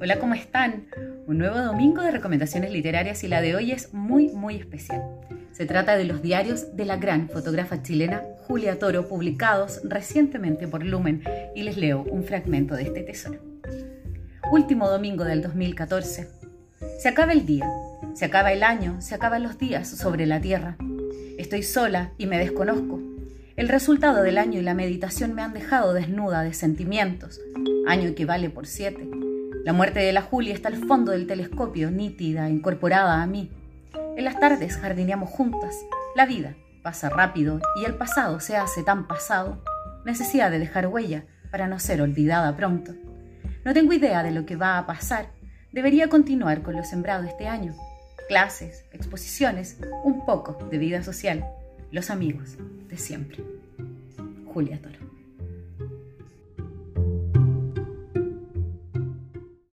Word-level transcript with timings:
Hola, 0.00 0.20
¿cómo 0.20 0.34
están? 0.34 0.86
Un 1.26 1.38
nuevo 1.38 1.58
domingo 1.58 2.02
de 2.02 2.12
recomendaciones 2.12 2.70
literarias 2.70 3.24
y 3.24 3.28
la 3.28 3.40
de 3.40 3.56
hoy 3.56 3.72
es 3.72 3.92
muy, 3.92 4.28
muy 4.28 4.54
especial. 4.54 5.02
Se 5.50 5.66
trata 5.66 5.96
de 5.96 6.04
los 6.04 6.22
diarios 6.22 6.76
de 6.76 6.84
la 6.84 6.98
gran 6.98 7.28
fotógrafa 7.28 7.82
chilena 7.82 8.22
Julia 8.46 8.78
Toro, 8.78 9.08
publicados 9.08 9.80
recientemente 9.82 10.68
por 10.68 10.84
Lumen, 10.84 11.24
y 11.56 11.64
les 11.64 11.76
leo 11.76 12.04
un 12.04 12.22
fragmento 12.22 12.76
de 12.76 12.84
este 12.84 13.02
tesoro. 13.02 13.40
Último 14.52 14.88
domingo 14.88 15.24
del 15.24 15.42
2014. 15.42 16.28
Se 17.00 17.08
acaba 17.08 17.32
el 17.32 17.44
día, 17.44 17.68
se 18.14 18.24
acaba 18.24 18.52
el 18.52 18.62
año, 18.62 19.00
se 19.00 19.16
acaban 19.16 19.42
los 19.42 19.58
días 19.58 19.88
sobre 19.88 20.26
la 20.26 20.40
tierra. 20.40 20.76
Estoy 21.38 21.64
sola 21.64 22.12
y 22.18 22.26
me 22.26 22.38
desconozco. 22.38 23.00
El 23.56 23.68
resultado 23.68 24.22
del 24.22 24.38
año 24.38 24.60
y 24.60 24.62
la 24.62 24.74
meditación 24.74 25.34
me 25.34 25.42
han 25.42 25.54
dejado 25.54 25.92
desnuda 25.92 26.44
de 26.44 26.54
sentimientos, 26.54 27.40
año 27.88 28.14
que 28.14 28.26
vale 28.26 28.48
por 28.48 28.68
siete 28.68 29.08
la 29.68 29.74
muerte 29.74 30.00
de 30.00 30.14
la 30.14 30.22
Julia 30.22 30.54
está 30.54 30.68
al 30.68 30.76
fondo 30.76 31.12
del 31.12 31.26
telescopio, 31.26 31.90
nítida, 31.90 32.48
incorporada 32.48 33.22
a 33.22 33.26
mí. 33.26 33.50
En 34.16 34.24
las 34.24 34.40
tardes 34.40 34.78
jardineamos 34.78 35.28
juntas. 35.28 35.76
La 36.16 36.24
vida 36.24 36.56
pasa 36.82 37.10
rápido 37.10 37.60
y 37.78 37.84
el 37.84 37.94
pasado 37.94 38.40
se 38.40 38.56
hace 38.56 38.82
tan 38.82 39.06
pasado. 39.06 39.62
Necesidad 40.06 40.50
de 40.50 40.58
dejar 40.58 40.86
huella 40.86 41.26
para 41.50 41.68
no 41.68 41.78
ser 41.80 42.00
olvidada 42.00 42.56
pronto. 42.56 42.94
No 43.62 43.74
tengo 43.74 43.92
idea 43.92 44.22
de 44.22 44.30
lo 44.30 44.46
que 44.46 44.56
va 44.56 44.78
a 44.78 44.86
pasar. 44.86 45.32
Debería 45.70 46.08
continuar 46.08 46.62
con 46.62 46.74
lo 46.74 46.82
sembrado 46.82 47.24
este 47.24 47.46
año. 47.46 47.74
Clases, 48.26 48.86
exposiciones, 48.94 49.76
un 50.02 50.24
poco 50.24 50.66
de 50.70 50.78
vida 50.78 51.02
social. 51.02 51.44
Los 51.90 52.08
amigos 52.08 52.56
de 52.88 52.96
siempre. 52.96 53.44
Julia 54.46 54.80
Toro. 54.80 55.07